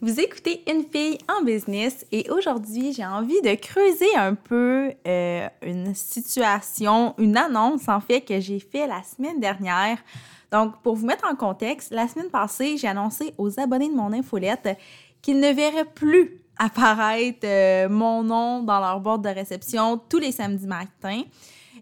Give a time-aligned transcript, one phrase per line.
[0.00, 5.48] Vous écoutez Une fille en business et aujourd'hui, j'ai envie de creuser un peu euh,
[5.62, 9.98] une situation, une annonce en fait que j'ai fait la semaine dernière.
[10.52, 14.12] Donc, pour vous mettre en contexte, la semaine passée, j'ai annoncé aux abonnés de mon
[14.12, 14.78] infolette
[15.20, 20.30] qu'ils ne verraient plus apparaître euh, mon nom dans leur boîte de réception tous les
[20.30, 21.22] samedis matins.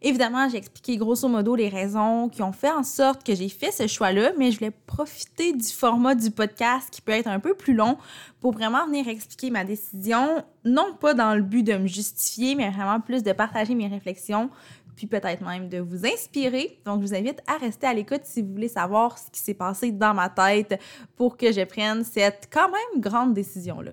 [0.03, 3.71] Évidemment, j'ai expliqué grosso modo les raisons qui ont fait en sorte que j'ai fait
[3.71, 7.55] ce choix-là, mais je voulais profiter du format du podcast qui peut être un peu
[7.55, 7.97] plus long
[8.41, 12.71] pour vraiment venir expliquer ma décision, non pas dans le but de me justifier, mais
[12.71, 14.51] vraiment plus de partager mes réflexions,
[14.97, 16.81] puis peut-être même de vous inspirer.
[16.85, 19.55] Donc, je vous invite à rester à l'écoute si vous voulez savoir ce qui s'est
[19.55, 20.81] passé dans ma tête
[21.17, 23.93] pour que je prenne cette quand même grande décision-là.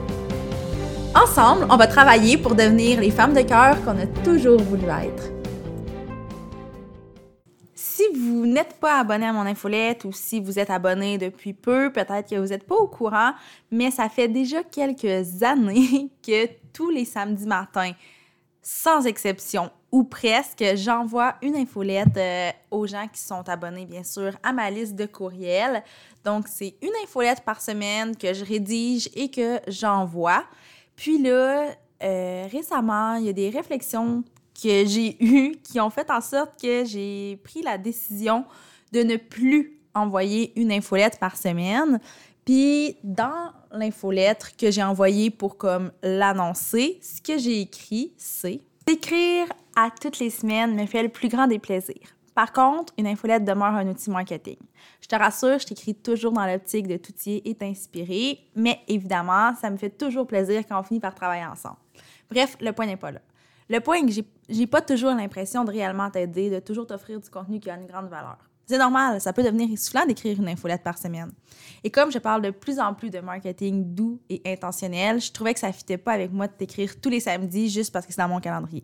[1.13, 5.29] Ensemble, on va travailler pour devenir les femmes de cœur qu'on a toujours voulu être.
[7.75, 11.91] Si vous n'êtes pas abonné à mon infolette ou si vous êtes abonné depuis peu,
[11.91, 13.33] peut-être que vous n'êtes pas au courant,
[13.71, 17.91] mais ça fait déjà quelques années que tous les samedis matins,
[18.61, 24.31] sans exception ou presque, j'envoie une infolette euh, aux gens qui sont abonnés, bien sûr,
[24.43, 25.83] à ma liste de courriels.
[26.23, 30.45] Donc, c'est une infolette par semaine que je rédige et que j'envoie.
[30.95, 31.71] Puis là,
[32.03, 36.61] euh, récemment, il y a des réflexions que j'ai eues qui ont fait en sorte
[36.61, 38.45] que j'ai pris la décision
[38.91, 41.99] de ne plus envoyer une infolette par semaine.
[42.45, 49.47] Puis dans l'infolettre que j'ai envoyée pour comme l'annoncer, ce que j'ai écrit, c'est écrire
[49.75, 52.15] à toutes les semaines me fait le plus grand des plaisirs.
[52.33, 54.57] Par contre, une infolette demeure un outil marketing.
[55.01, 59.69] Je te rassure, je t'écris toujours dans l'optique de t'outiller et t'inspirer, mais évidemment, ça
[59.69, 61.77] me fait toujours plaisir quand on finit par travailler ensemble.
[62.29, 63.19] Bref, le point n'est pas là.
[63.69, 67.29] Le point est que j'ai pas toujours l'impression de réellement t'aider, de toujours t'offrir du
[67.29, 68.37] contenu qui a une grande valeur.
[68.65, 71.31] C'est normal, ça peut devenir essoufflant d'écrire une infolette par semaine.
[71.83, 75.53] Et comme je parle de plus en plus de marketing doux et intentionnel, je trouvais
[75.53, 78.13] que ça ne fitait pas avec moi de t'écrire tous les samedis juste parce que
[78.13, 78.83] c'est dans mon calendrier.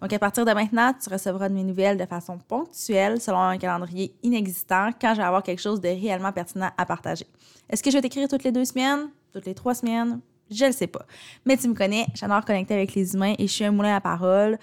[0.00, 3.58] Donc, à partir de maintenant, tu recevras de mes nouvelles de façon ponctuelle selon un
[3.58, 7.26] calendrier inexistant quand je vais avoir quelque chose de réellement pertinent à partager.
[7.68, 10.20] Est-ce que je vais t'écrire toutes les deux semaines, toutes les trois semaines?
[10.50, 11.04] Je ne sais pas.
[11.44, 14.00] Mais tu me connais, j'adore connecter avec les humains et je suis un moulin à
[14.00, 14.58] parole.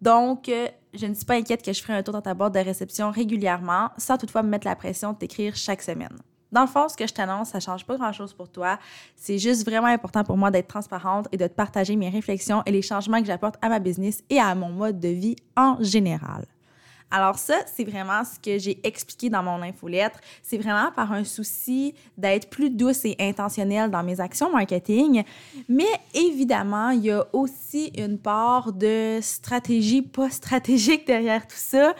[0.00, 2.54] Donc, euh, je ne suis pas inquiète que je ferai un tour dans ta boîte
[2.54, 6.16] de réception régulièrement, sans toutefois me mettre la pression de t'écrire chaque semaine.
[6.52, 8.78] Dans le fond, ce que je t'annonce, ça change pas grand-chose pour toi.
[9.14, 12.70] C'est juste vraiment important pour moi d'être transparente et de te partager mes réflexions et
[12.70, 16.46] les changements que j'apporte à ma business et à mon mode de vie en général.
[17.10, 20.18] Alors ça, c'est vraiment ce que j'ai expliqué dans mon infolettre.
[20.42, 25.22] C'est vraiment par un souci d'être plus douce et intentionnelle dans mes actions marketing.
[25.68, 31.94] Mais évidemment, il y a aussi une part de stratégie pas stratégique derrière tout ça.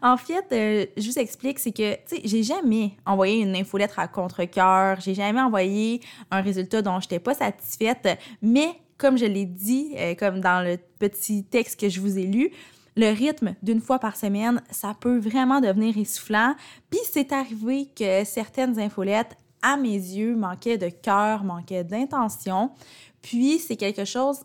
[0.00, 3.98] En fait, euh, je vous explique, c'est que, tu sais, j'ai jamais envoyé une infolettre
[3.98, 5.00] à contre-cœur.
[5.00, 8.08] J'ai jamais envoyé un résultat dont je n'étais pas satisfaite.
[8.40, 12.26] Mais comme je l'ai dit, euh, comme dans le petit texte que je vous ai
[12.26, 12.52] lu,
[12.96, 16.54] le rythme d'une fois par semaine, ça peut vraiment devenir essoufflant.
[16.90, 22.70] Puis c'est arrivé que certaines infolettes, à mes yeux, manquaient de cœur, manquaient d'intention.
[23.22, 24.40] Puis c'est quelque chose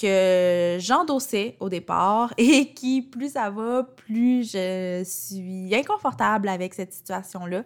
[0.00, 6.92] que j'endossais au départ et qui, plus ça va, plus je suis inconfortable avec cette
[6.92, 7.62] situation-là.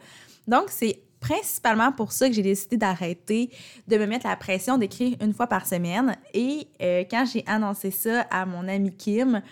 [0.47, 3.51] Donc, c'est principalement pour ça que j'ai décidé d'arrêter
[3.89, 6.17] de me mettre la pression d'écrire une fois par semaine.
[6.35, 9.43] Et euh, quand j'ai annoncé ça à mon ami Kim,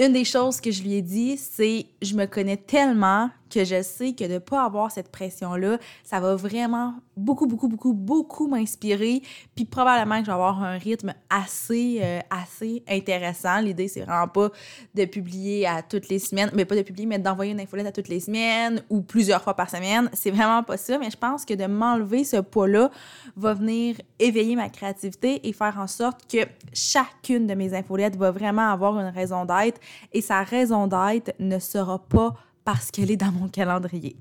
[0.00, 3.82] une des choses que je lui ai dit, c'est je me connais tellement que je
[3.82, 8.46] sais que de ne pas avoir cette pression-là, ça va vraiment beaucoup, beaucoup, beaucoup, beaucoup
[8.46, 9.22] m'inspirer.
[9.54, 13.60] Puis probablement que je vais avoir un rythme assez, euh, assez intéressant.
[13.60, 14.50] L'idée, c'est vraiment pas
[14.94, 17.92] de publier à toutes les semaines, mais pas de publier, mais d'envoyer une infolette à
[17.92, 20.08] toutes les semaines ou plusieurs fois par semaine.
[20.12, 22.90] C'est vraiment pas ça, mais je pense que de m'enlever ce poids-là
[23.36, 28.30] va venir éveiller ma créativité et faire en sorte que chacune de mes infolettes va
[28.30, 29.80] vraiment avoir une raison d'être
[30.12, 32.34] et sa raison d'être ne sera pas
[32.64, 34.16] parce qu'elle est dans mon calendrier.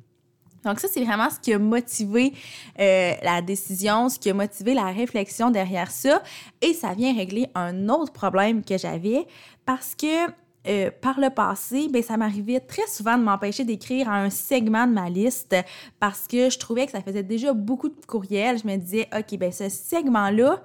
[0.65, 2.33] Donc ça, c'est vraiment ce qui a motivé
[2.79, 6.21] euh, la décision, ce qui a motivé la réflexion derrière ça.
[6.61, 9.25] Et ça vient régler un autre problème que j'avais
[9.65, 10.27] parce que
[10.69, 14.85] euh, par le passé, ben, ça m'arrivait très souvent de m'empêcher d'écrire à un segment
[14.85, 15.55] de ma liste
[15.99, 18.59] parce que je trouvais que ça faisait déjà beaucoup de courriels.
[18.59, 20.61] Je me disais, OK, ben ce segment-là,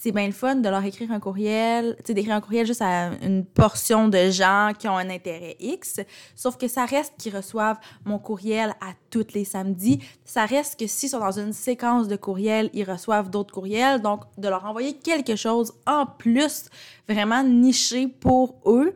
[0.00, 3.44] c'est bien le fun de leur écrire un courriel, d'écrire un courriel juste à une
[3.44, 6.00] portion de gens qui ont un intérêt X.
[6.36, 9.98] Sauf que ça reste qu'ils reçoivent mon courriel à tous les samedis.
[10.24, 14.00] Ça reste que s'ils sont dans une séquence de courriels, ils reçoivent d'autres courriels.
[14.00, 16.66] Donc, de leur envoyer quelque chose en plus,
[17.08, 18.94] vraiment niché pour eux,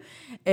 [0.49, 0.52] euh,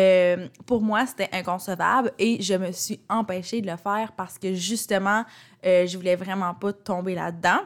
[0.65, 5.23] pour moi, c'était inconcevable et je me suis empêchée de le faire parce que justement,
[5.65, 7.59] euh, je voulais vraiment pas tomber là-dedans.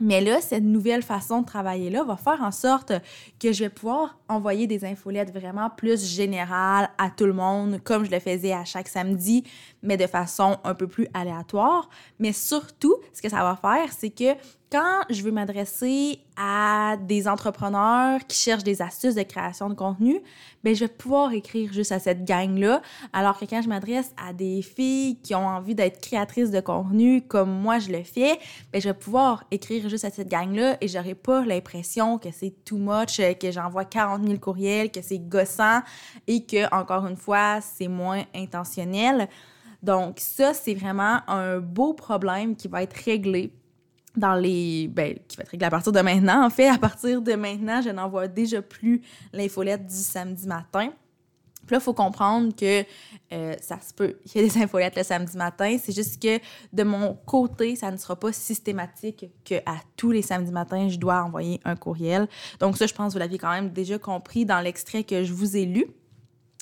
[0.00, 2.92] Mais là, cette nouvelle façon de travailler-là va faire en sorte
[3.40, 8.04] que je vais pouvoir envoyer des infolettes vraiment plus générales à tout le monde, comme
[8.04, 9.44] je le faisais à chaque samedi,
[9.82, 11.88] mais de façon un peu plus aléatoire.
[12.18, 14.34] Mais surtout, ce que ça va faire, c'est que
[14.74, 20.20] quand je veux m'adresser à des entrepreneurs qui cherchent des astuces de création de contenu,
[20.64, 22.82] ben je vais pouvoir écrire juste à cette gang-là.
[23.12, 27.22] Alors que quand je m'adresse à des filles qui ont envie d'être créatrices de contenu
[27.22, 28.40] comme moi je le fais,
[28.72, 32.54] ben je vais pouvoir écrire juste à cette gang-là et j'aurai pas l'impression que c'est
[32.64, 35.80] too much, que j'envoie 40 000 courriels, que c'est gossant
[36.26, 39.28] et que, encore une fois, c'est moins intentionnel.
[39.82, 43.52] Donc ça, c'est vraiment un beau problème qui va être réglé
[44.16, 44.88] dans les.
[44.88, 46.44] Ben, qui va être réglé à partir de maintenant.
[46.44, 50.90] En fait, à partir de maintenant, je n'envoie déjà plus l'infolette du samedi matin.
[51.66, 52.84] Puis là, il faut comprendre que
[53.32, 54.16] euh, ça se peut.
[54.26, 55.76] Il y a des infolettes le samedi matin.
[55.82, 56.38] C'est juste que
[56.72, 59.62] de mon côté, ça ne sera pas systématique qu'à
[59.96, 62.28] tous les samedis matins, je dois envoyer un courriel.
[62.60, 65.32] Donc, ça, je pense que vous l'aviez quand même déjà compris dans l'extrait que je
[65.32, 65.86] vous ai lu.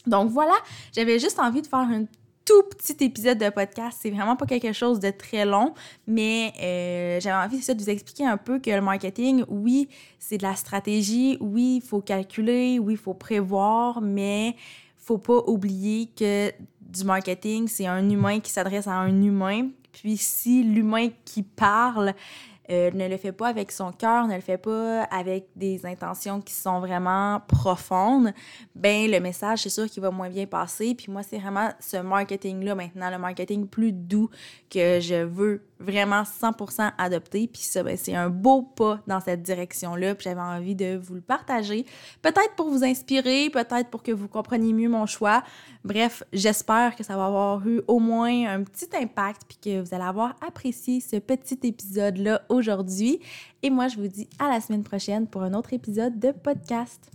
[0.07, 0.55] Donc voilà,
[0.93, 2.09] j'avais juste envie de faire une
[2.45, 3.99] tout petit épisode de podcast.
[4.03, 5.75] C'est vraiment pas quelque chose de très long,
[6.07, 9.89] mais euh, j'avais envie de vous expliquer un peu que le marketing, oui,
[10.19, 14.57] c'est de la stratégie, oui, il faut calculer, oui, il faut prévoir, mais
[15.03, 19.69] faut pas oublier que du marketing, c'est un humain qui s'adresse à un humain.
[19.93, 22.15] Puis si l'humain qui parle
[22.71, 26.41] euh, ne le fait pas avec son cœur, ne le fait pas avec des intentions
[26.41, 28.33] qui sont vraiment profondes,
[28.75, 30.95] ben le message, c'est sûr qu'il va moins bien passer.
[30.95, 34.31] Puis moi, c'est vraiment ce marketing-là maintenant, le marketing plus doux
[34.71, 37.49] que je veux vraiment 100% adopter.
[37.49, 40.15] Puis ça, ben, c'est un beau pas dans cette direction-là.
[40.15, 41.85] Puis j'avais envie de vous le partager.
[42.23, 45.43] Peut-être pour vous inspirer, peut-être pour que vous compreniez mieux mon choix.
[45.85, 49.95] Bref, j'espère que ça va avoir eu au moins un petit impact puis que vous
[49.95, 53.19] allez avoir apprécié ce petit épisode-là aujourd'hui.
[53.63, 57.11] Et moi, je vous dis à la semaine prochaine pour un autre épisode de podcast.